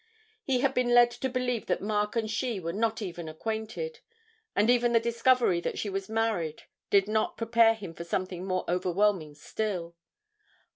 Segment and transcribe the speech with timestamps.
[0.43, 3.99] He had been led to believe that Mark and she were not even acquainted,
[4.55, 8.65] and even the discovery that she was married did not prepare him for something more
[8.67, 9.95] overwhelming still.